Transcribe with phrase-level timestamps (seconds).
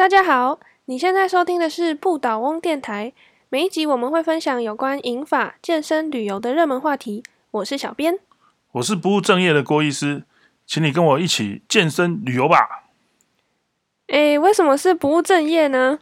[0.00, 3.12] 大家好，你现在收听的是不倒翁电台。
[3.50, 7.22] 每一集我们会分享有关饮法、健身、旅游的热门话题。
[7.50, 8.18] 我是小编，
[8.72, 10.24] 我是不务正业的郭医师，
[10.64, 12.86] 请你跟我一起健身旅游吧。
[14.06, 15.98] 诶，为什么是不务正业呢？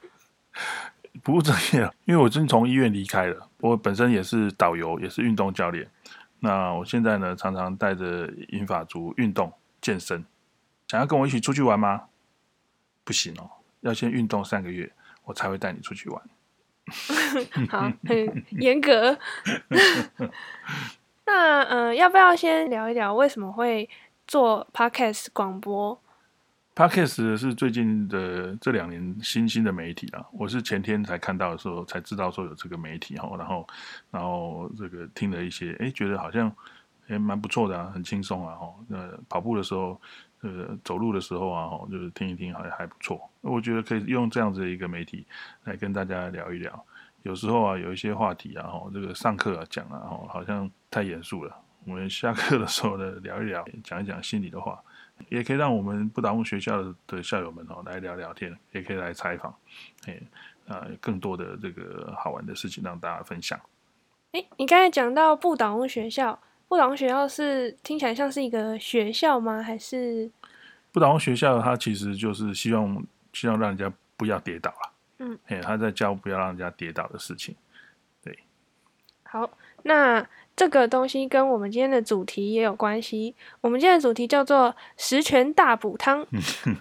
[1.24, 3.48] 不务正业，因为我真从医院离开了。
[3.58, 5.90] 我本身也是导游，也是运动教练。
[6.38, 10.24] 那我现在呢，常常带着银发族运动健身。
[10.86, 12.02] 想要跟我一起出去玩吗？
[13.02, 13.50] 不行哦，
[13.88, 14.92] 要先运动三个月，
[15.24, 16.22] 我才会带你出去玩。
[17.68, 19.18] 好，很严格。
[21.26, 23.88] 那呃，要不要先聊一聊为什么会
[24.26, 26.00] 做 podcast 广播
[26.74, 30.24] ？podcast 是最近的这两年新兴的媒体啊。
[30.32, 33.66] 我是前天才看到的时候才知道说有这个媒体哈，然后
[34.10, 36.50] 然后这个听了一些，哎，觉得好像
[37.08, 38.74] 也蛮不错的啊，很轻松啊哈。
[38.86, 40.00] 那跑步的时候。
[40.40, 43.27] 呃，走路的时候啊，就是听一听，好像还不错。
[43.48, 45.26] 我觉得可以用这样子的一个媒体
[45.64, 46.84] 来跟大家聊一聊。
[47.22, 51.56] 有时候啊，有一些话题啊，吼，这个上课啊讲啊，吼，好像太严肃了。
[51.84, 54.80] 我们下课的时候呢，聊一聊，讲一讲心里的话，
[55.28, 59.54] 也可以让我们不打工学校的校友们哦来聊聊天，也可以来采访，
[60.06, 60.20] 哎，
[60.68, 63.58] 啊，更多的这个好玩的事情让大家分享。
[64.32, 66.38] 哎，你刚才讲到不打工学校。
[66.68, 69.62] 不倒翁学校是听起来像是一个学校吗？
[69.62, 70.30] 还是
[70.92, 71.62] 不倒翁学校？
[71.62, 73.02] 它其实就是希望
[73.38, 74.92] 希望让人家不要跌倒了。
[75.18, 77.54] 嗯，哎，他在教不要让人家跌倒的事情。
[78.22, 78.36] 对，
[79.22, 79.50] 好，
[79.82, 80.26] 那
[80.56, 83.34] 这个东西跟我们今天的主题也有关系。
[83.60, 86.26] 我们今天的主题叫做“十全大补汤”，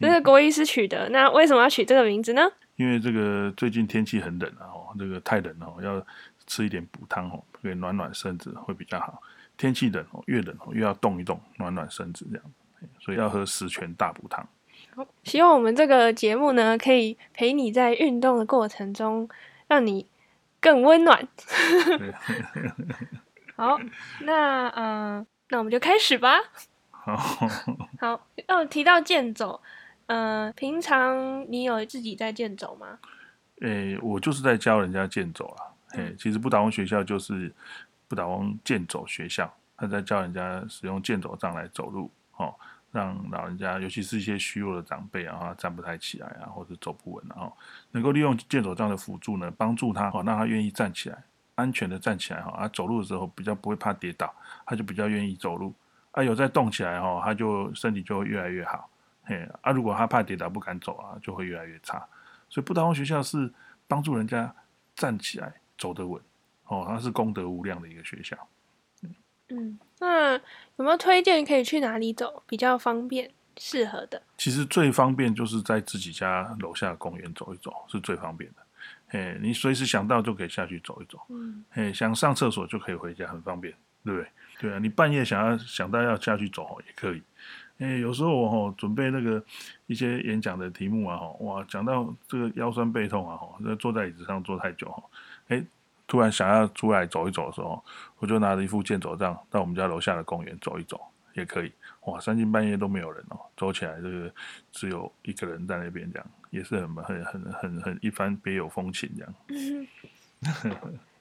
[0.00, 1.08] 这是国医师取的。
[1.10, 2.42] 那为什么要取这个名字呢？
[2.76, 6.06] 因为这个最近天气很冷啊，哦，这个太冷了，要。
[6.46, 9.22] 吃一点补汤哦，可以暖暖身子会比较好。
[9.56, 12.44] 天气冷哦，越冷哦越要动一动，暖暖身子这样。
[12.98, 14.44] 所以要喝十全大补汤。
[15.00, 19.26] 好，希望我们这个节目呢，可以陪你在运动的过程中，
[19.66, 20.06] 让你
[20.60, 21.26] 更温暖。
[23.56, 23.78] 好，
[24.20, 26.38] 那嗯，那我们就开始吧。
[26.90, 27.16] 好，
[27.98, 28.26] 好。
[28.48, 29.62] 哦，提到健走，
[30.06, 32.98] 嗯，平常你有自己在健走吗？
[33.62, 35.64] 诶，我就是在教人家健走啊。
[35.92, 37.50] 哎，其实不倒翁学校就是
[38.06, 42.54] 不倒翁健走学校，他在教人家使用健走杖来走路，哦，
[42.92, 47.50] 让老人家，尤其是一些虚弱的长辈啊，站不太起来啊，或者走不稳啊，
[47.90, 51.22] 能够利用健走杖的辅助呢，帮助他，哦，让他愿意站起来，
[51.54, 54.34] 安全的站起来，哈，啊，走路的时候比较不会怕跌倒，
[54.66, 55.74] 他就比较愿意走路，
[56.12, 58.90] 啊，有在动起来，哈，他就身体就会越来越好，
[59.24, 62.04] 嘿，啊，如果他怕跌倒不敢走啊，就会越来越差，
[62.48, 63.52] 所以不倒翁学校是
[63.86, 64.54] 帮助人家
[64.94, 65.52] 站起来。
[65.80, 66.20] 走得稳，
[66.66, 68.36] 哦，它是功德无量的一个学校。
[69.50, 74.22] 嗯，那有没有推荐可以去哪里走比较方便、适合的？
[74.36, 78.56] 其实最方便就是在自己家楼下公园走一走，是最方便的。
[79.08, 81.18] 哎，你随时想到就可以下去走一走。
[81.28, 83.74] 嗯，哎，想上厕所就可以回家，很方便，
[84.04, 84.28] 对不对？
[84.60, 87.22] 对啊，你半夜想要想到要下去走也可以。
[87.78, 89.42] 哎，有时候我哦准备那个
[89.86, 95.02] 一些演讲的题目啊，哈，哇，讲到这个腰酸背痛啊，哈，那坐在椅子上坐太久哈。
[95.48, 95.64] 哎，
[96.10, 97.80] 突然想要出来走一走的时候，
[98.18, 101.00] 我就拿着一副健走杖到我们家楼下的公园走一走，
[101.34, 101.70] 也可以。
[102.06, 104.28] 哇，三更半夜都没有人哦，走起来这个
[104.72, 109.86] 只有一个人在那边，这样也是很很很很很一番别有风情这样。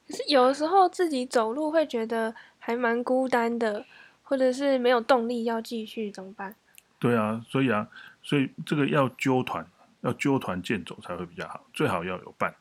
[0.08, 3.86] 可是有的时候自己走路会觉得还蛮孤单的，
[4.24, 6.56] 或者是没有动力要继续怎么办？
[6.98, 7.88] 对啊，所以啊，
[8.24, 9.64] 所以这个要揪团，
[10.02, 12.52] 要揪团健走才会比较好，最好要有伴，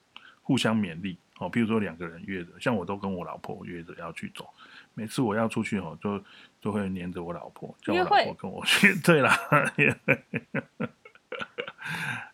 [0.43, 1.17] 互相勉励。
[1.39, 4.49] 哦，比如说两个人约着，像我都跟我老婆约着要去走，
[4.95, 6.23] 每次我要出去哦，就
[6.61, 8.95] 都会黏着我老婆，叫我老婆跟我去。
[9.03, 9.37] 对啦，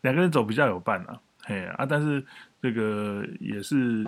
[0.00, 2.24] 两个人走比较有伴啊，嘿啊，但是
[2.60, 4.06] 这个也是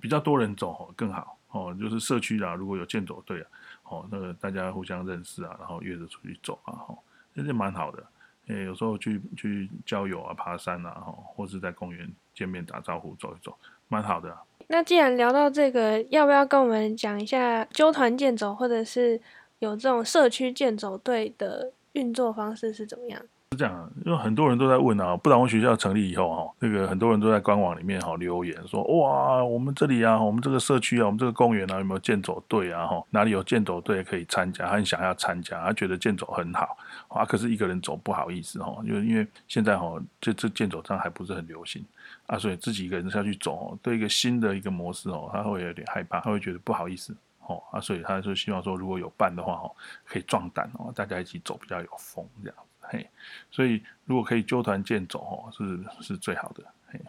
[0.00, 3.48] 比较多人走哦更好哦，就是社区啊，如果有健走队啊，
[3.84, 6.98] 哦，那个大家互相认识啊，然后约着出去走啊，哦，
[7.32, 8.06] 那就蛮好的。
[8.46, 13.58] 诶，有时候去去郊游啊，爬山啊，哈，或是在公园见面打招呼，走一走。
[13.94, 14.36] 蛮好的。
[14.66, 19.20] 那既然聊到这个，要不要跟我们讲一下纠团建走，或者是
[19.60, 23.22] 有这种社区建走队的运作方式是怎么样？
[23.54, 32.86] 是这样，因为很多人都在问啊，不然我学校成立以后哈，那个很多人都在官网里面哈留言说，哇，我们这里啊，我们这个社区啊，我们这个公园啊，有没有健走队啊？
[32.86, 34.66] 哈，哪里有健走队可以参加？
[34.66, 36.76] 他很想要参加，他觉得健走很好
[37.08, 41.84] 啊，可是一个人走不好意思哈，因为因为现在哈，这这健走上还不是很流行
[42.26, 47.14] 啊，所以自己一个人下去走，对一个新的一个模式哦，他会有点害怕，他会觉得不好意思
[47.46, 49.70] 哦啊，所以他就希望说，如果有伴的话哦，
[50.06, 52.56] 可以壮胆哦，大家一起走比较有风这样。
[52.88, 53.10] 嘿，
[53.50, 56.64] 所以如果可以纠团健走哦，是是最好的。
[56.86, 57.00] 嘿，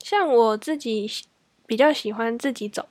[0.00, 1.10] 像我自己
[1.66, 2.88] 比较喜欢自己走，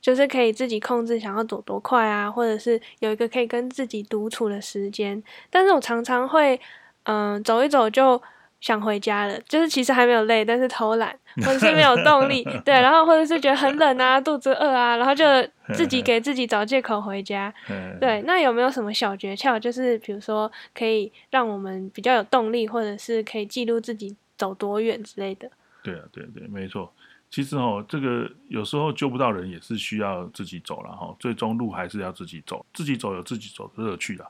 [0.00, 5.22] 就是可以自己控制想要走多快啊，或者是有一个可以跟自己独处的时间。
[5.50, 6.60] 但是我常常会，
[7.04, 8.20] 嗯、走一走就
[8.62, 11.14] 想回家了，就是其实还没有累，但是偷懒，
[11.44, 15.24] 或者是没有动力，对，然后或者是觉得很冷啊，肚子饿啊，然后就
[15.74, 17.52] 自己给自己找借口回家。
[17.68, 19.58] 嗯，对，那有没有什么小诀窍？
[19.58, 25.50] 就是比如说可以让我们比较有动力，或者是可以记录自己走多远之类的。
[25.82, 26.90] 对啊，对对，没错。
[27.28, 34.26] 其实哦，这个有时候救不到人也是需要自己走了哈，最终路还是要自己走，自己走有自己走的乐趣啦。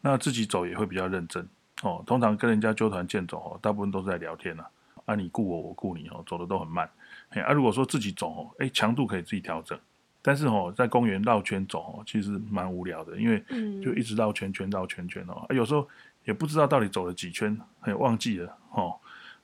[0.00, 1.46] 那自己走也会比较认真
[1.82, 2.02] 哦。
[2.06, 4.64] 通常跟人家纠团健走哦，大部分都是在聊天呐，
[5.04, 6.88] 啊，你顾我，我顾你哦，走的都很慢。
[7.30, 9.78] 嘿啊，如果说自己走哦，哎，强度可以自己调整，
[10.22, 15.88] 但是哦，在公园绕圈走哦，其实蛮无聊的，因为嗯，就一直绕圈圈绕圈圈哦，啊有时候
[16.24, 18.94] 也不知道到底走了几圈，很忘记了哦。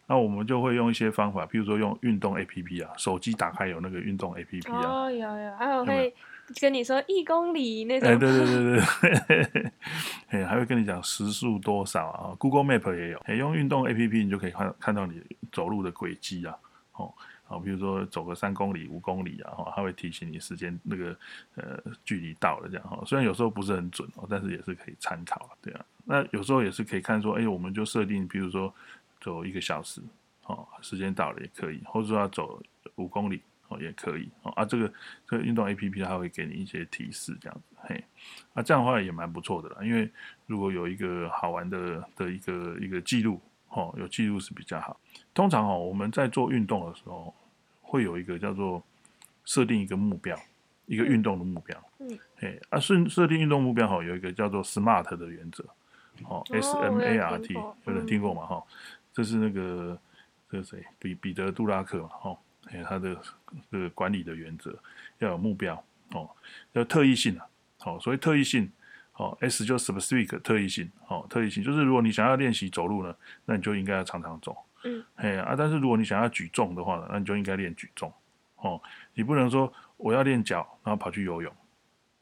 [0.06, 6.14] 那我们就会用一些方法，譬如说用运动 A P P 啊，手机打开有那个运动 A P P 啊，哦，有有，还有会
[6.60, 8.08] 跟你说一公里那种。
[8.08, 8.80] 哎、对对对
[9.46, 9.72] 对，
[10.28, 16.56] 哎， 还会跟你讲时速多少啊，Google Map 也有，哎，用运动 A P P 你就可以看看到你走路的轨迹啊，
[16.92, 17.12] 哦，
[17.44, 21.16] 好，比如说走个三公里、五公里啊，哦，它会提醒你时间那个
[21.54, 28.72] 呃距离到了这样哈，虽然有时候不是很准哦，但是也是可以参考，对啊，那有时候也是可以看说，哎，我们就设定，比如说
[29.20, 30.00] 走一个小时，
[30.44, 32.62] 哦，时间到了也可以，或者说要走
[32.96, 33.40] 五公里。
[33.74, 34.92] 哦，也可以哦啊，这个
[35.26, 38.04] 这个运动 A P P 它会给你一些提示，这样子，嘿，
[38.54, 39.78] 啊，这样的话也蛮不错的啦。
[39.82, 40.10] 因为
[40.46, 44.98] 如果有一个好玩的的一个一个记录，哦，有记录是比较好。
[45.32, 47.34] 通常哦，我们在做运动的时候，
[47.82, 48.82] 会有一个叫做
[49.44, 50.38] 设定一个目标，
[50.86, 51.76] 一个运动的目标。
[51.98, 55.64] 嗯，嘿，啊，设设定运动目标哦，有一个叫做 SMART 的原则，
[56.24, 58.46] 哦，S M 我 A 有 R 听 T，过有人嗯听过吗？
[58.46, 58.62] 哈，
[59.12, 59.98] 这是那个
[60.50, 62.38] 这个谁，比彼得杜拉克嘛，哈，
[62.74, 63.16] 哎，他的
[63.70, 64.76] 这个管理的原则
[65.18, 65.74] 要有目标，
[66.12, 66.28] 哦，
[66.72, 67.46] 要特异性啊，
[67.78, 68.68] 好、所谓特异性，
[69.12, 78.12] 哦，S 就 specific 特异性，哦，特异性就是如果你想要练习走路呢，那你就应该要常常走，嗯，嘿啊，但是如果你想要举重的话呢，那你就应该练举重，
[78.56, 78.80] 哦，
[79.14, 81.52] 你不能说我要练脚，然后跑去游泳，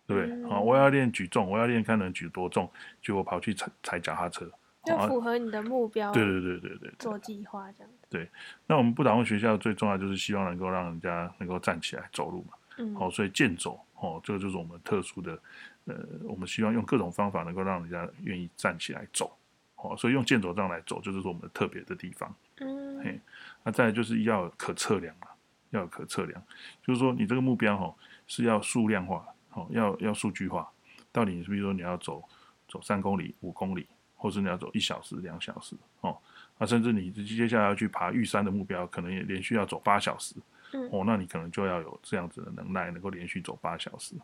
[0.06, 0.37] 对不对？
[0.37, 2.70] 嗯好、我要练举重，我要练看能举多重，
[3.02, 4.50] 结果跑去踩踩脚踏车，
[4.84, 7.90] 要啊符合你的目标，对对对对对对，做计划这样
[8.20, 8.29] 子。
[8.67, 12.55] 那我们不倒翁学校最重要就是希望能够让人家能够站起来走路嘛。
[12.79, 15.38] 嗯，好、所以健走，哦，这个就是我们特殊的，
[15.85, 15.94] 呃，
[16.25, 19.37] 我们希望用各种方法能够让人家愿意站起来走，
[19.76, 22.35] 哦，所以用健走杖来走，就是说我们特别的地方。
[22.61, 23.20] 嗯嘿
[23.64, 25.26] 那再来就是要可测量嘛，
[25.70, 26.43] 要有可测量，
[26.87, 27.94] 就是说你这个目标哈、哦、
[28.26, 30.70] 是要数量化，哦，要要数据化，
[31.11, 32.23] 到底你是比如说你要走
[32.69, 33.87] 走三公里、五公里，
[34.17, 36.17] 或是你要走一小时、两小时，哦，
[36.62, 40.37] 那甚至你接下来要去爬玉山的目标，可能也连续要走八小时，
[40.73, 40.88] 嗯。
[40.93, 44.14] 哦，那你可能就要有这样子的能耐，能够连续走八小时，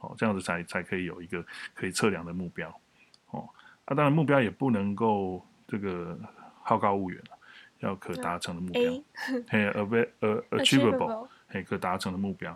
[0.00, 2.68] 哦，这样子才才可以有一个可以测量的目标，
[3.30, 3.48] 哦，
[3.86, 6.18] 啊，当然目标也不能够这个
[6.62, 7.32] 好高骛远啊
[7.78, 8.82] 要可达成的目标
[9.48, 12.54] 嘿，ava 呃 achievable，嘿，可达成的目标，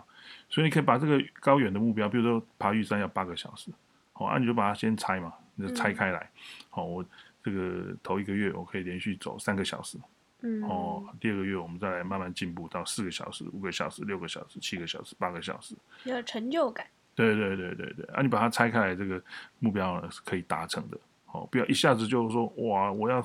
[0.49, 3.71] 所以你可以把这个高远的目标，比如说爬玉山要八个小时，
[4.13, 6.29] 好、啊，你就把它先拆嘛，你就拆开来，
[6.69, 7.03] 好、我
[7.43, 9.97] 这个头一个月我可以连续走三个小时，
[10.41, 16.85] 嗯哦，第二个月我们再来慢慢进步到四个小时、五个小时、六个小时、七个小时、八个小时，有成就感。
[17.13, 19.21] 对对对对对，啊，你把它拆开来，这个
[19.59, 20.97] 目标呢是可以达成的，
[21.33, 23.21] 哦，不要一下子就说哇，我要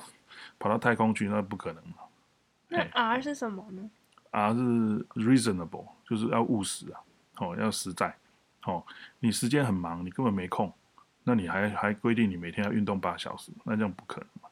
[0.59, 1.95] 跑到太空去，那不可能嘛。
[2.67, 3.89] 那 R 是什么呢
[4.31, 4.59] ？R 是
[5.15, 6.99] reasonable，就是要务实啊，
[7.37, 8.13] 哦，要实在，
[8.65, 8.83] 哦，
[9.19, 10.71] 你时间很忙，你根本没空，
[11.27, 14.47] 那你还还规定你每天要运动八小时，那这样不可能嘛，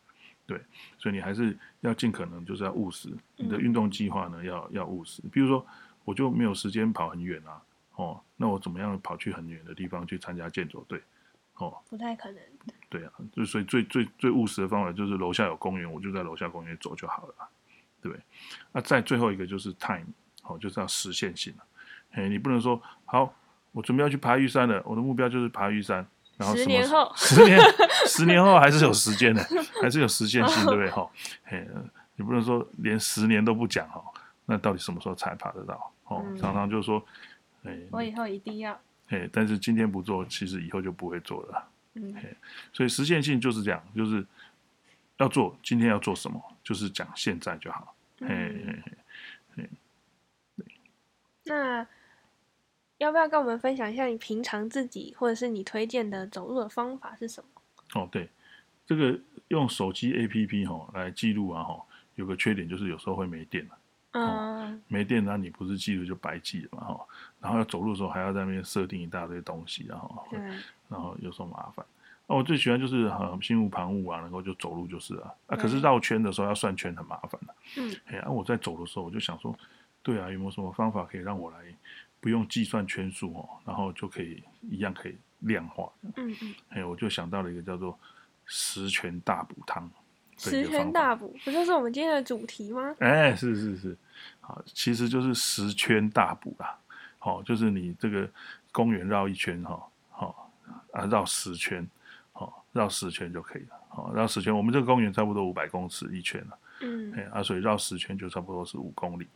[0.46, 0.60] 对，
[0.98, 5.66] 所以你还是要尽可能就是要务实，你的运动计划呢要要务实，比如说
[6.04, 7.62] 我就没有时间跑很远啊，
[7.96, 11.02] 哦，那我怎么样跑去很远的地方去参加健走队？
[11.56, 12.42] 哦，不太可能。
[12.90, 17.48] 对啊，就所以最最最务实的方法就是楼下有公园，我就在楼下公园走就好了啊，
[18.02, 18.22] 对不对？
[18.74, 20.08] 那再最后一个就是 time，
[20.44, 21.64] 哦，就是要实现性了。
[22.12, 23.34] 哎，你不能说好，
[23.72, 26.06] 我准备要去爬玉山了，我的目标就是爬玉山，
[26.38, 27.60] 然后十年后 十年
[28.08, 29.42] 十年后还是有时间的，
[29.82, 30.90] 还是有实现性，对不对？
[30.90, 31.10] 哈，
[31.46, 31.66] 哎，
[32.16, 34.04] 你不能说连十年都不讲哈，
[34.46, 35.92] 那到底什么时候才爬得到？
[36.06, 37.04] 哦，嗯常常就说，
[37.64, 38.80] 哎，我以后一定要。
[39.10, 41.68] 哎，但是今天不做，其实以后就不会做了。
[41.94, 42.14] 嗯
[42.74, 44.26] 所以实现性就是这样，就是
[45.18, 47.96] 要做，今天要做什么，就是讲现在就好。
[51.48, 51.88] 那
[52.98, 58.02] 要不要跟我们分享一下你平常自己或者是你推荐的走路的方法是什么？
[58.02, 58.30] 哦，对，
[58.86, 61.82] 这个用手机 APP 哈来记录啊哈，
[62.16, 63.68] 有个缺点就是有时候会没电
[64.12, 67.06] 嗯，没电那你不是记录就白记了嘛哈。
[67.42, 70.40] 然后要走路的时候还要在那边设定一大堆东西，然后对，
[70.88, 71.86] 然后有时候麻烦。
[72.28, 75.34] 那我最喜欢就是呃心无旁骛啊，能够就走路就是啊。
[75.48, 79.54] 啊，可是对绕圈的时候要算圈很麻烦的、嗯，哎，啊，我在走的时候我就想说，
[80.02, 81.58] 对啊，有没有什么方法可以让我来
[82.26, 85.88] 不用计算圈数哦，然后就可以一样可以量化？
[86.16, 87.96] 嗯嗯，哎，我就想到了一个叫做
[88.48, 89.88] 十全大补汤
[90.36, 90.68] 十。
[90.68, 92.96] 全大补不就是我们今天的主题吗？
[92.98, 93.96] 哎，是是是，
[94.40, 96.76] 好，其实就是十圈大补啦。
[97.20, 98.28] 好、就是你这个
[98.72, 100.52] 公园绕一圈哈，好、
[100.94, 101.88] 啊绕十圈，
[102.34, 103.76] 好、绕十圈就可以了。
[103.88, 109.28] 好、绕十圈，我们这个公园差不多五百公尺一圈了，嗯哎啊，所以绕十圈就差不多是五公里。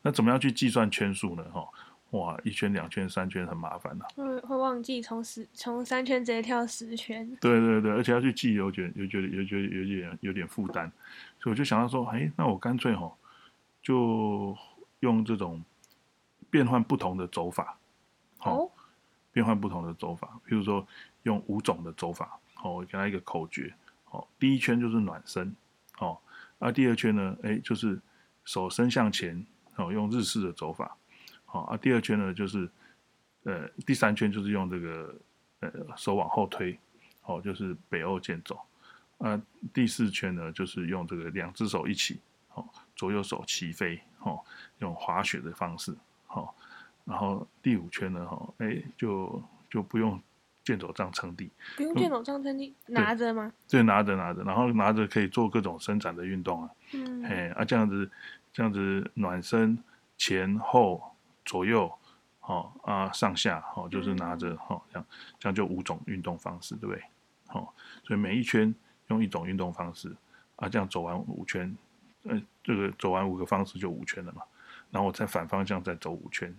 [0.00, 1.44] 那怎么样去计算圈数呢？
[1.52, 1.68] 哈、
[2.10, 7.28] 哇，一圈、两圈、三圈很麻烦的、会会忘记从十从三圈直接跳十圈。
[7.38, 10.90] 对对对，而且要去记，有点有觉得有觉得有点有点负担，
[11.38, 13.16] 所以我就想到说，哎，那我干脆吼，
[13.82, 14.56] 就
[15.00, 15.62] 用这种
[16.48, 17.78] 变换不同的走法，
[18.38, 18.70] 好、哦，
[19.30, 20.86] 变换不同的走法，比如说
[21.24, 23.74] 用五种的走法，好、我给他一个口诀，
[24.04, 25.54] 好、第一圈就是暖身，
[25.98, 26.18] 哦，
[26.58, 28.00] 啊，第二圈呢，哎，就是
[28.44, 29.46] 手伸向前，
[29.76, 30.96] 哦，用日式的走法，
[31.50, 32.68] 好、啊，第二圈呢就是，
[33.44, 35.14] 呃，第三圈就是用这个
[35.60, 36.78] 呃手往后推，
[37.22, 38.60] 哦，就是北欧剑走，
[39.16, 39.40] 啊，
[39.72, 42.20] 第四圈呢就是用这个两只手一起，
[42.52, 44.38] 哦，左右手齐飞，哦，
[44.80, 45.96] 用滑雪的方式，
[46.28, 46.52] 哦，
[47.06, 50.20] 然后第五圈呢，哈，哎，就就不用
[50.62, 53.50] 剑走杖撑地，不用电脑上称地拿着吗？
[53.70, 58.10] 对拿着拿着，然后拿着可以做各种伸展的运动啊，嗯，哎啊，这样子
[58.52, 59.82] 这样子暖身
[60.18, 61.16] 前后
[61.48, 61.90] 左右，
[62.42, 65.06] 哦啊上下，哦就是拿着，哦这样
[65.38, 67.02] 这样就五种运动方式，对不对？
[67.48, 67.66] 哦，
[68.04, 68.72] 所以每一圈
[69.06, 70.14] 用一种运动方式
[70.56, 71.74] 啊，这样走完五圈，
[72.24, 74.42] 呃，这个走完五个方式就五圈了嘛，
[74.90, 76.54] 然后我再反方向再走五圈，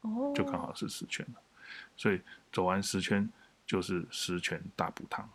[0.00, 1.40] 哦，就刚好是十圈了。
[1.96, 2.20] 所以
[2.50, 3.30] 走完十圈
[3.66, 5.28] 就是十圈大补汤。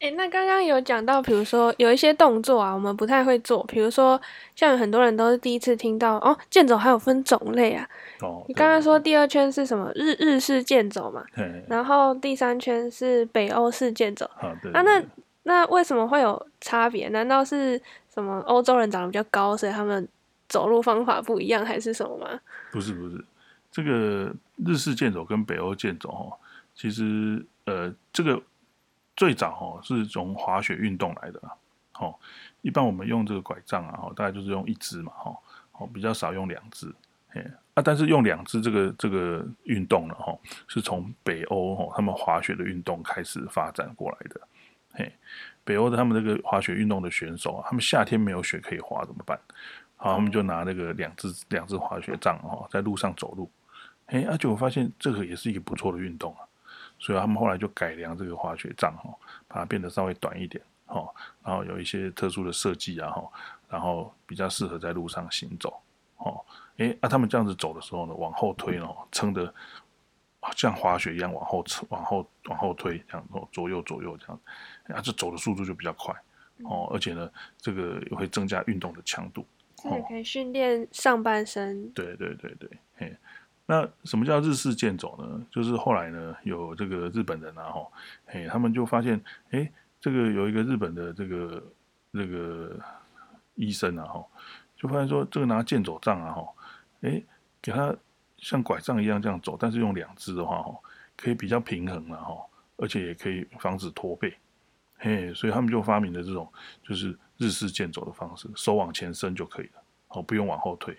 [0.00, 4.20] 哎、那刚刚有讲到，比如说有一些动作啊，我们不太会做，比如说
[4.54, 7.88] 像很多人都是第一次听到哦，剑走还有分种类啊。
[8.20, 14.28] 哦，你刚刚说，第二圈是什么日日式剑走嘛，对对然后第三圈是北欧式剑走。
[14.34, 15.02] 好对啊那
[15.44, 17.08] 那为什么会有差别？
[17.08, 17.80] 难道是
[18.12, 20.06] 什么欧洲人长得比较高，所以他们
[20.48, 22.28] 走路方法不一样，还是什么吗？
[22.70, 23.24] 不是不是，
[23.70, 24.32] 这个
[24.66, 26.32] 日式剑走跟北欧剑走哦，
[26.74, 28.40] 其实呃，这个
[29.16, 31.54] 最早哦是从滑雪运动来的啦。
[32.00, 32.12] 哦，
[32.62, 35.36] 一般我们用这个拐杖啊，哦，大概就是用一只嘛，哦，
[35.78, 36.92] 哦，比较少用两只，
[37.28, 37.40] 嘿，
[37.74, 44.40] 啊，但是用两只这个这个运动了，哈，是从北欧哦他们滑雪的运动开始发展过来的，
[44.94, 45.12] 嘿，
[45.62, 49.38] 北欧的他们这个滑雪运动的选手啊，他们夏天没有雪可以滑怎么办？
[49.94, 53.48] 好，他们就拿那个两只两只滑雪杖哦，在路上走路，
[54.06, 56.42] 哎，而且我发现这个也是一个不错的运动啊，
[56.98, 59.14] 所以他们后来就改良这个滑雪杖哦，
[59.48, 63.30] 把它变得稍微短一点哦，然后有一些特殊的设计啊哈，
[63.68, 65.80] 然后比较适合在路上行走
[66.18, 66.44] 哦，
[66.76, 69.52] 哎，啊，他们这样子走的时候呢，往后推哦，撑的
[70.56, 74.40] 像滑雪一样往后撑，往后往后推，这样哦，左右左右这样，
[74.88, 76.14] 啊，这走的速度就比较快
[76.64, 79.44] 哦，而且呢，这个也会增加运动的强度。
[79.76, 81.90] 这也可以训练上半身。
[81.90, 82.93] 对对对对，嘿，
[83.66, 85.46] 那什么叫日式剑走呢？
[85.50, 87.90] 就是后来呢，有这个日本人啊，吼，
[88.26, 89.18] 嘿，他们就发现，
[89.52, 91.64] 哎，这个有一个日本的这个
[92.12, 92.78] 这个
[93.54, 94.30] 医生啊，吼，
[94.76, 96.54] 就发现说，这个拿剑走杖啊，吼，
[97.00, 97.22] 哎，
[97.62, 97.96] 给他
[98.36, 100.84] 像拐杖一样这样走，但是用两只的话，吼，
[101.16, 102.44] 可以比较平衡了，吼，
[102.76, 104.36] 而且也可以防止驼背，
[104.98, 106.46] 嘿，所以他们就发明了这种
[106.86, 110.94] 就是日式剑走的方式，手往前伸就可以了，哦，不用往后退。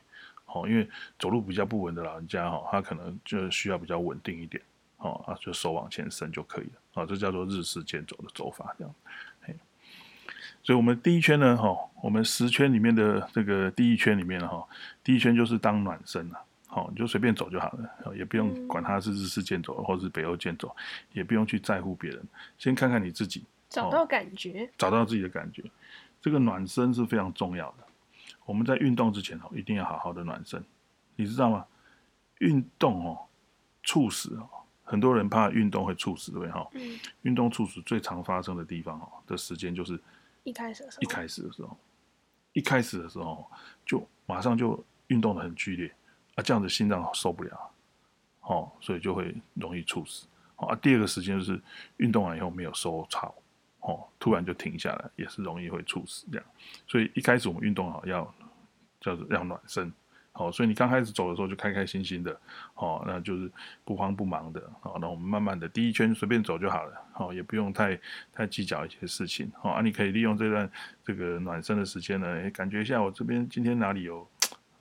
[0.56, 0.88] 哦，因为
[1.20, 4.64] 走路比较不稳的老人家哈、哦，他可能就需要比较稳定一点，
[4.98, 8.96] 哦啊，就手往前伸就可以了，哦，这叫做日式健走的走法，这样，
[9.42, 9.54] 嘿，
[10.64, 14.68] 所以我们第一圈呢，哈、哦，我们十圈里面的这个第一圈里面哈、哦，
[15.04, 20.74] 第一圈就是当暖身了，好、哦，你就随便走就好了，哦、也不用管它是日式健走或是北欧健走，
[21.12, 22.22] 也不用去在乎别人，
[22.58, 25.62] 先看看你自己，找到感觉，找到自己的感觉，
[26.22, 27.85] 这个暖身是非常重要的。
[28.46, 30.64] 我们在运动之前哦，一定要好好的暖身，
[31.16, 31.66] 你知道吗？
[32.40, 33.18] 运动哦，
[33.84, 34.48] 猝死哦，
[34.84, 36.68] 很多人怕运动会猝死，对哈？
[36.74, 40.00] 嗯，运动猝死最常发生的地方哦的时间就是
[40.44, 41.78] 一开始的时候，一开始的时候，
[42.54, 43.50] 一开始的时候
[43.86, 45.92] 就马上就运动的很剧烈
[46.36, 47.72] 啊，这样子心脏受不了，
[48.42, 50.28] 哦，所以就会容易猝死。
[50.58, 51.60] 哦啊，第二个时间就是
[51.98, 53.34] 运动完以后没有收操，
[53.88, 56.46] 哦，突然就停下来，也是容易会猝死这样。
[56.88, 58.34] 所以一开始我们运动好要
[59.00, 59.94] 叫做要暖身，
[60.32, 62.36] 好，所以你刚开始走的时候就开开心心的，
[62.74, 63.52] 哦，那就是
[63.84, 68.00] 不慌不忙的，好，那我们慢慢的第一圈随便走就好了，好，也不用太
[68.34, 70.70] 太计较一些事情，好，啊，你可以利用这段
[71.04, 74.28] 这个暖身的时间呢，诶，感觉一下我这边今天哪里有。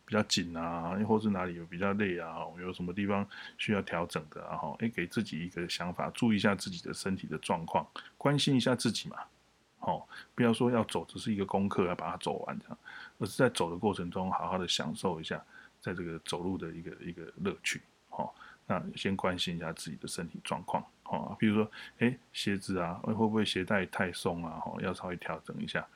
[0.07, 7.87] 比较紧啊，或是哪里有比较累啊，有什么地方需要调整的，然后诶，给自己一个想法，注意一下自己的身体的状况，
[8.19, 9.17] 关心一下自己嘛，
[9.79, 12.79] 好，不要说要走只是一个功课要把它走完这样，
[13.19, 15.43] 而是在走的过程中好好的享受一下，
[15.81, 17.81] 在这个走路的一个一个乐趣，
[18.11, 18.35] 好，
[18.67, 25.87] 那先关心一下自己的身体状况，好，比如说诶，鞋子啊，会不会鞋带太松啊，好，要稍微调整一下，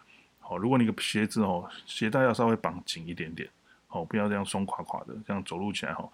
[0.41, 3.47] 好，如果你的鞋子哦，鞋带要稍微绑紧一点点。
[3.89, 6.09] 哦，不要这样松垮垮的，这样走路起来哈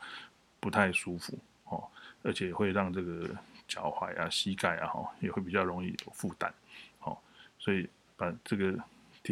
[0.61, 1.85] 不太舒服哦，
[2.23, 3.29] 而且会让这个
[3.67, 6.53] 脚踝啊、膝盖啊哈也会比较容易有负担，
[7.01, 7.19] 哦，
[7.59, 8.79] 所以把这个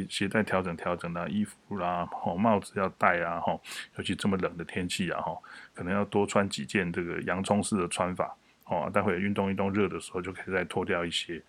[0.08, 3.58] 鞋带调整调整啦，衣服啦、哦帽子要戴啊哈，
[3.96, 5.38] 尤其这么冷的天气啊哈，
[5.74, 8.34] 可能要多穿几件这个洋葱式的穿法
[8.64, 11.42] 哦，待会运动运动热的时候就可以再脱掉一些，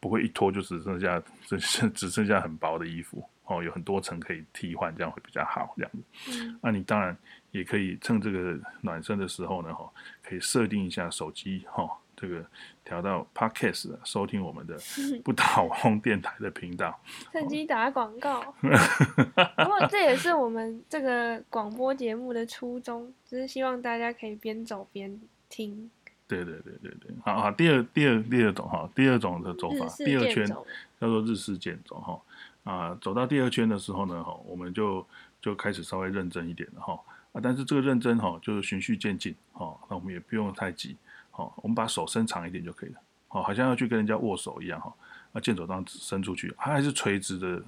[0.00, 3.22] 不会一脱就只剩下 只剩只剩下很薄的衣服。
[3.48, 5.72] 哦，有很多层可以替换，这样会比较好。
[5.76, 5.92] 这样
[6.24, 7.16] 子，那你当然
[7.52, 9.88] 也可以趁这个暖身的时候呢，哈，
[10.20, 12.44] 可以设定一下手机，哈，这个
[12.84, 14.76] 调到 Podcast 收听我们的
[15.22, 17.00] 不倒翁电台的频道。
[17.30, 25.88] 趁机打广告， 不过这也是我们这个广播节目的初衷，就是希望大家可以边走边听。
[26.28, 27.52] 对对对对对，好好。
[27.52, 32.20] 第二第二第二种哈，第二种的走法，第二圈叫做日式健走哈。
[32.64, 35.06] 啊，走到第二圈的时候呢，哈，我们就
[35.40, 36.98] 就开始稍微认真一点了哈。
[37.30, 39.78] 啊，但是这个认真哈，就是循序渐进哈。
[39.88, 40.96] 那我们也不用太急，
[41.30, 43.00] 好，我们把手伸长一点就可以了。
[43.28, 44.92] 好，好像要去跟人家握手一样哈。
[45.30, 47.62] 那剑走这样伸出去，它还是垂直的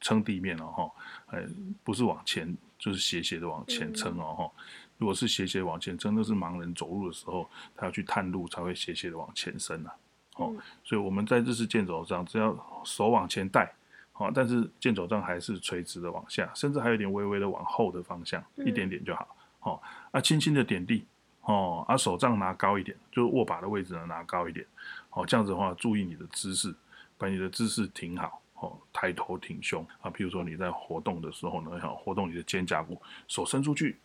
[0.00, 0.90] 撑地面哦哈。
[1.26, 1.42] 哎，
[1.82, 4.50] 不是往前，就是斜斜的往前撑哦哈。
[5.04, 9.90] 如果是斜斜往前撑，那是盲人走路的时候，他要去探路才会斜斜的往前伸呐。
[10.36, 13.70] 哦，所以我们在日式剑走上，只要手往前带。
[14.12, 19.36] 好，但是剑走杖还是垂直的往下，甚至还有点微微的往后的方向，一点点就好。
[19.60, 21.04] 好，啊，轻轻的点地，
[21.42, 24.64] 哦，啊，手杖拿高一点，就是握把的位置呢拿高一点。
[25.10, 26.74] 好，这样子的话，注意你的姿势，
[27.18, 28.40] 把你的姿势挺好。
[28.54, 33.98] 哦，抬头挺胸啊，譬如说你在活动的时候呢，要活动你的肩胛骨，手伸出去，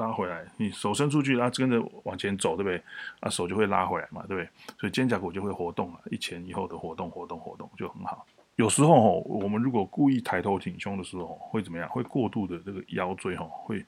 [0.00, 2.82] 拉回来，你手伸出去，然后跟着往前走，对不对？
[3.20, 4.48] 啊，手就会拉回来嘛，对不对？
[4.78, 8.26] 所以肩胛骨就会活动了，一前一后的活动，活动，活动就很好。
[8.56, 11.88] 有时候哦，我们如果故意抬头挺胸的时候，会怎么样？
[11.88, 13.84] 会过度的这个腰椎哈，会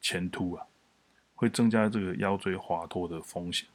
[0.00, 0.64] 前凸啊，
[1.34, 3.68] 会增加这个腰椎滑脱的风险。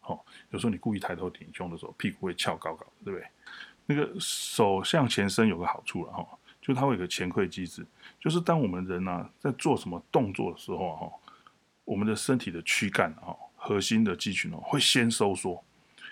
[0.00, 3.26] 好，有时候你故意抬头挺胸的时候，屁股会翘高高，对不对？
[3.86, 6.26] 那个手向前伸有个好处了哈，
[6.66, 7.86] 就它会有个前馈机制，
[8.18, 11.12] 就是当我们人呢在做什么动作的时候哈，
[11.84, 15.62] 我们的身体的躯干哈，核心的肌群哦，会先收缩。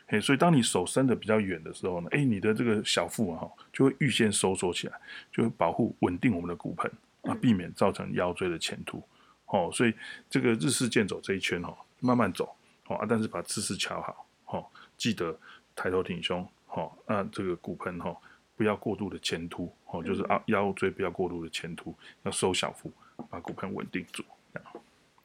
[0.07, 4.95] 嘿，所以当你手伸的比较远的时候呢，哎，你的这个小腹啊，就会预先收缩起来，
[5.33, 6.89] 就会保护稳定我们的骨盆
[7.23, 9.03] 啊，避免造成腰椎的前凸。
[9.47, 9.93] 哦，所以
[10.31, 12.55] 这个日式健走这一圈哈，慢慢走，
[12.87, 14.65] 哦啊，但是把姿势调好，哦，
[14.97, 15.37] 记得
[15.75, 18.17] 抬头挺胸，哦，那这个骨盆哈，
[18.57, 22.91] 不要过度的前凸，哦，就是啊腰椎不要过度的前凸，要收小腹，
[23.29, 24.25] 把骨盆稳定住。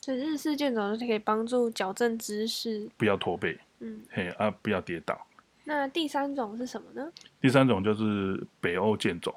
[0.02, 3.60] 所以日式健走是可以帮助矫正姿势，不要驼背。
[3.80, 5.28] 嗯，嘿啊，不要跌倒。
[5.66, 7.12] 那第三种是什么呢？
[7.40, 9.36] 第三种就是北欧健走。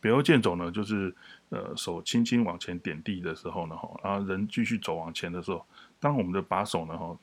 [0.00, 1.14] 北欧健走呢，就是
[1.48, 5.64] 呃手轻轻往前点地的时候呢，哈，然后人继续走往前的时候，
[5.98, 7.16] 当我们的把手呢，哈，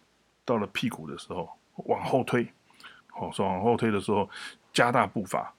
[0.43, 1.49] 到了屁股的时候，
[1.85, 2.43] 往后推，
[3.19, 4.29] 哦，手往后推的时候，
[4.73, 5.53] 加大步伐，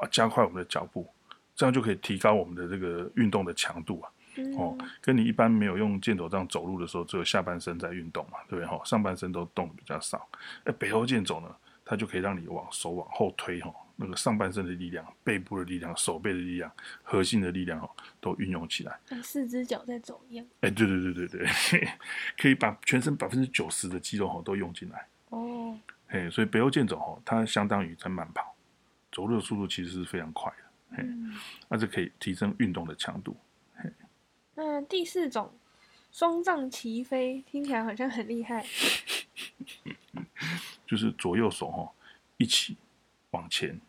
[0.00, 1.08] 啊，加快我们的脚步，
[1.54, 4.10] 这样就可以提高我们的这个运动的强度啊。
[4.56, 8.66] 哦，跟你一般没有用箭头这样走路的时候，只有下半身在运动嘛，对不对？
[8.66, 10.26] 哈，上半身都动的比较少。
[10.64, 17.90] 哎，北欧箭走呢，它就可以让你往手往后推，哈，那个上半身的力量、背部的力量、手背的力量、核心的力量，哈，
[18.22, 18.98] 都运用起来。
[19.04, 20.46] 像四只脚在走一样。
[20.62, 21.46] 哎，对对对对对，
[22.38, 25.06] 可以把全身百分之九十的肌肉哈都用进来。
[25.28, 25.78] 哦。
[26.08, 28.51] 哎，所以北欧箭走哈，它相当于在慢跑，
[29.12, 30.56] 走路的速度其实是非常快的。
[30.96, 31.04] 嘿。
[31.68, 33.36] 那这可以提升运动的强度。
[34.54, 35.54] 那第四种
[36.10, 38.66] 双杖齐飞，听起来好像很厉害。
[40.86, 41.88] 就是左右手哈
[42.36, 42.76] 一起
[43.30, 43.80] 往前，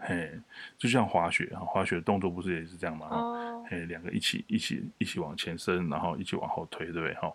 [0.00, 0.32] 嘿，
[0.76, 3.06] 就像滑雪啊，滑雪动作不是也是这样吗？
[3.08, 7.14] 哦，嘿，两个一起一起一起往前伸，然后一起往后推，对不对？
[7.14, 7.32] 哈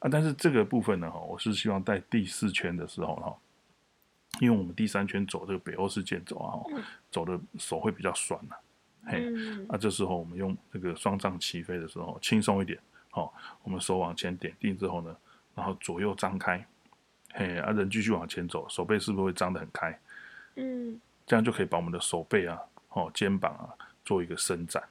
[0.00, 3.34] 啊，但是这个部分呢，哈，我是希望在第四圈的时候哈，
[4.40, 6.52] 因为我们第三圈走这个北欧式健走啊，
[7.10, 8.56] 走的手会比较酸呐、
[9.06, 9.20] 嘿，
[9.68, 12.78] 那啊，这时候我们用这个双杖齐飞的时候，轻松一点，
[13.10, 15.16] 好、我们手往前点定之后呢，
[15.54, 16.66] 然后左右张开，
[17.32, 19.98] 嘿，啊，人继续往前走，手背是不是会张得很开？
[20.56, 23.72] 嗯这样就可以把我们的手背啊、哦肩膀啊
[24.04, 24.82] 做一个伸展，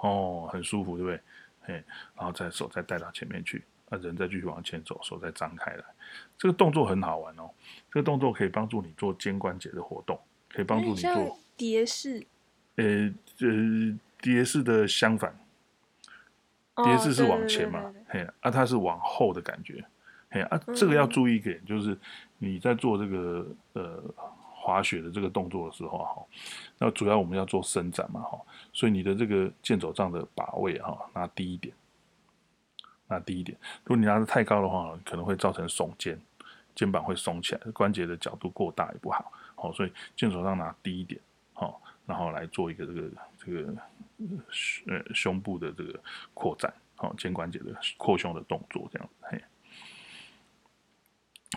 [0.00, 1.20] 哦，很舒服，对不对？
[1.62, 5.84] 嘿，然后再手再带到前面去，啊，人再继续往前走，手再张开来，
[6.38, 7.50] 这个动作很好玩哦，
[7.90, 10.18] 这个动作可以帮助你做肩关节的活动，
[10.50, 11.38] 可以帮助你做。
[11.56, 12.26] 蝶式，
[12.76, 12.84] 呃
[13.40, 15.38] 呃，蝶式的相反，
[16.74, 17.92] 哦蝶式是往前嘛对对。
[17.92, 19.84] 对，嘿，啊，它是往后的感觉，
[20.30, 21.10] 嘿啊，这个要嗯。
[21.10, 21.96] 注意一点，就是
[22.38, 24.02] 你在做这个呃
[24.52, 26.26] 滑雪的这个动作的时候哈，
[26.78, 28.40] 那主要我们要做伸展嘛哈，
[28.72, 31.72] 所以你的这个剑走杖的把位哈拿低一点，
[33.08, 36.18] 拿低一点，如果你拿的太高的话，可能会造成耸肩，
[36.74, 41.20] 肩膀会耸起来，关节的角度过大也不好，好，所以健走杖拿低一点，
[41.52, 43.76] 好，然后来做一个这个这个
[44.86, 46.00] 呃胸部的这个
[46.32, 49.44] 扩展，好、肩关节的扩胸的动作，这样子，嘿，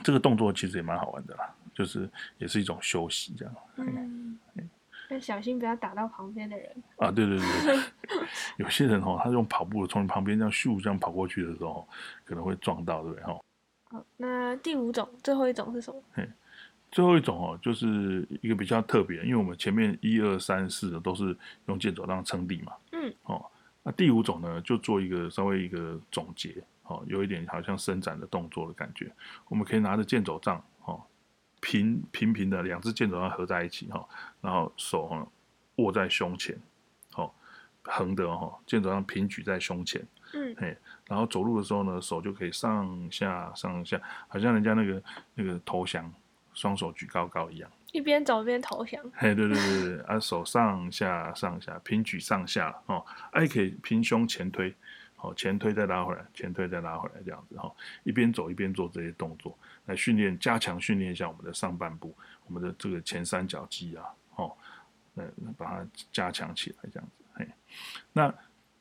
[0.04, 4.38] 这个动作其实也蛮好玩的啦，就是也是一种休息，这样嗯，
[5.10, 6.84] 但小心不要打到旁边的人。
[6.98, 7.84] 啊，对对对对，
[8.58, 11.88] 有些人哦，他用跑步的从你旁边这样咻这样跑过去的时候，
[12.26, 13.24] 可能会撞到，对不对？
[13.24, 13.39] 哈，
[13.91, 16.02] 好，那第五种，最后一种是什么？
[16.89, 23.46] 最后一种哦，就是一个比较特别，因为我们前面一二三四的都是用健走杖撑地嘛，嗯，哦，
[23.84, 29.12] 那第五种呢，就做一个稍微一个总结，哦，有一点好像伸展的动作的感觉。
[29.50, 30.77] 我们可以拿着健走杖，哦，
[31.60, 34.08] 平平平的两只箭头要合在一起，哈、
[34.41, 35.28] 然后手哈、
[35.78, 36.58] 握在胸前，
[37.12, 37.34] 好，
[37.84, 46.12] 横的哈，箭头上平举在胸前，嗯嘿，然后走路的时候呢，手就可以上下上下，好像人家那个那个投降，
[46.54, 47.70] 双手举高高一样。
[47.93, 49.02] 一边走一边投降。
[49.15, 54.76] 嘿，对对对对，啊，手上下上下，平举上下哦，啊，可以平胸前推，
[55.17, 64.56] 哦，前推再拉回来，前推再拉回来，这样子哈、哦，一边走一边做这些动作，来训练加强训练一下我们的上半部，我们的这个前三角肌啊，哦，
[65.15, 65.25] 呃，
[65.58, 67.47] 把它加强起来，这样子，嘿，
[68.13, 68.32] 那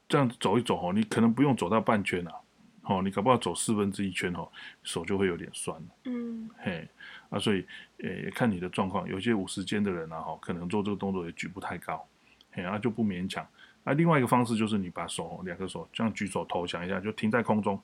[0.07, 2.35] 这样子走一走哦，你可能不用走到半圈啊，
[2.83, 4.47] 哦，你搞不好走四分之一圈哦，
[4.83, 5.89] 手就会有点酸了。
[6.05, 6.87] 嗯嘿，
[7.31, 7.67] 啊，所以
[8.03, 12.07] 呃，也看你的状况，有些五十肩的人啊，哈，可能做这个动作也举不太高，
[12.51, 13.49] 嘿，啊就不勉强。
[13.87, 17.81] 啊，另外一个方式就是你把手两个手这样举手投降一下，就停在空中，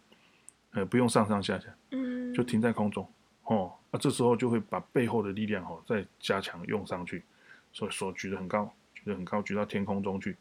[0.72, 3.08] 呃，不用上上下下，嗯，就停在空中，
[3.44, 7.22] 哦，啊，这时候就会把背后的力量哦再加强用上去，
[7.72, 10.36] 所以手举得很高，举得很高，举到天空中去，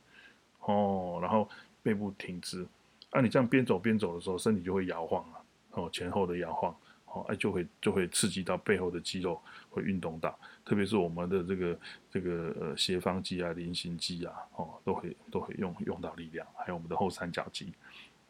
[0.62, 1.48] 哦，然后
[1.84, 2.66] 背部挺直，
[3.12, 5.38] 啊，你这样边走边走的时候，身体就会摇晃啊，
[5.74, 6.76] 哦，前后的摇晃。
[7.14, 9.38] 哦，哎，就会就会刺激到背后的肌肉
[9.70, 15.21] 会运动到，特别是我们的这个这个呃斜方肌啊、菱形肌啊，哦，都会都会
[15.62, 17.72] 用用到力量，还有我们的后三角肌。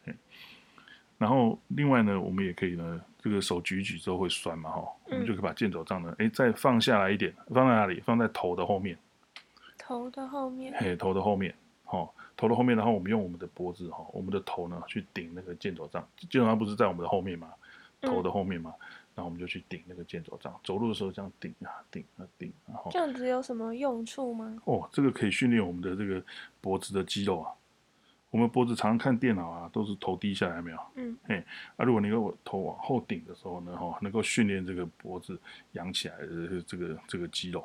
[0.04, 0.14] 嗯，
[1.18, 7.98] 然后另外呢，我们也可以呢，这个手举一举之后会酸嘛，哈、我们就可以把健走杖呢，哎，再放下来一点，放在哪里？
[8.00, 8.96] 放在头的后面，
[9.76, 10.72] 头的后面。
[10.78, 11.52] 嘿，头的后面，
[11.86, 17.48] 哦，头的后面，然后我们用我们的脖子哈、我们的头呢去顶那个健走杖，健走杖不是在我们的后面吗？
[18.02, 18.74] 头的后面嘛，
[19.14, 24.56] 然后我们就去顶那个健走杖，走路的时候这样顶啊顶啊顶，然后这样子有什么用处吗？
[24.64, 26.24] 哦，这个可以训练我们的这个
[26.60, 27.52] 脖子的肌肉啊。
[28.30, 30.78] 我们脖子常常看电脑啊，都是头低下来，有没有？
[30.94, 31.44] 嗯，嘿，
[31.76, 35.38] 啊，如果你够头往后顶的时候呢，哈，能够训练这个脖子
[35.72, 37.62] 扬起来的这个这个肌肉。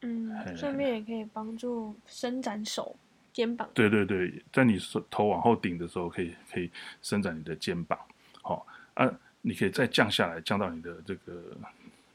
[0.00, 2.96] 嗯嘿，顺便也可以帮助伸展手、
[3.32, 3.70] 肩膀。
[3.72, 6.68] 对对对，在你手头往后顶的时候，可以可以
[7.00, 7.96] 伸展你的肩膀，
[8.42, 9.06] 好、啊，
[9.42, 11.42] 你可以再降下来，降到你的这个，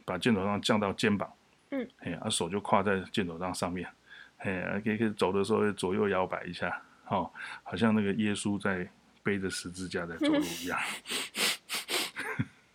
[0.05, 1.31] 把箭头上降到肩膀，
[1.71, 3.89] 嗯，哎，啊，手就跨在箭头上上面，
[4.37, 7.31] 哎，啊可以可以走的时候左右摇摆一下，哦，
[7.63, 8.87] 好像那个耶稣在
[9.23, 10.79] 背着十字架在走路一样。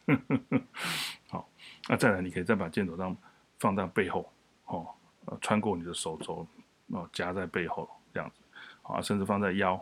[1.29, 1.49] 好，
[1.89, 3.17] 那再来，你可以再把箭头上
[3.61, 4.33] 放到背后，
[4.67, 4.89] 哦，
[5.27, 6.45] 呃，穿过你的手肘，
[6.89, 8.43] 哦，夹在背后这样子，
[8.83, 9.81] 啊，甚至放在腰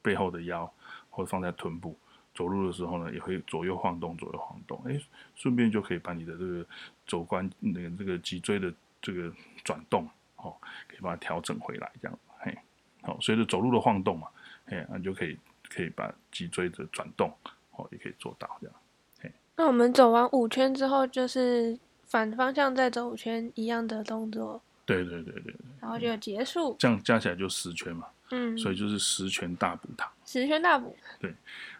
[0.00, 0.72] 背后的腰，
[1.10, 1.98] 或者放在臀部。
[2.34, 5.00] 走路的时候呢，也会左右晃动，左右晃动，哎，
[5.36, 6.66] 顺便就可以把你的这个
[7.06, 10.52] 肘关那个这个脊椎的这个转动，哦，
[10.88, 12.58] 可以把它调整回来，这样，嘿，
[13.02, 14.26] 好，随着走路的晃动嘛，
[14.66, 17.32] 嘿，那你就可以可以把脊椎的转动，
[17.76, 18.76] 哦，也可以做到这样。
[19.20, 26.74] 嘿那我们走完五圈之后，就是反方向再走五圈一样的动作，对对对对对，然后就结束。
[26.80, 30.10] 这样加起来就十圈嘛，嗯，所以就是十圈大补汤。
[30.24, 30.96] 十圈大补。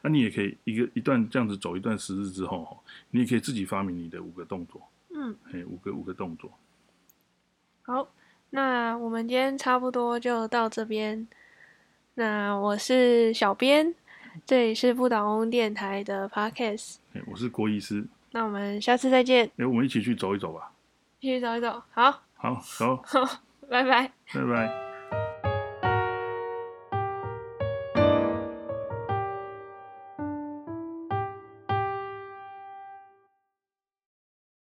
[0.03, 2.79] 那你也可以一个一段这样子走一段时日之后，
[3.11, 4.81] 你也可以自己发明你的五个动作。
[4.81, 6.51] 嗯嗯，哎，五个五个动作。
[7.83, 8.09] 好，
[8.51, 11.27] 那我们今天差不多就到这边。
[12.15, 13.95] 那我是小编，
[14.45, 16.97] 这里是不倒翁电台的 Podcast。
[17.13, 18.05] 哎，我是郭医师。
[18.33, 19.49] 那我们下次再见。
[19.57, 20.73] 哎，我们一起去走一走吧。
[21.21, 22.23] 一起走一走，好。
[22.35, 23.03] 好，走。
[23.71, 24.13] 拜拜。
[24.33, 24.84] 拜拜。